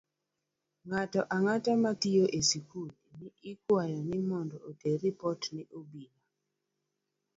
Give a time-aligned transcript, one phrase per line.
[0.87, 2.89] Ng'ato ang'ata matiyo e skul
[3.51, 6.21] ikwayo ni mondo oter ripot ne obila